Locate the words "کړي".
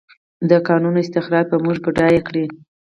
2.27-2.45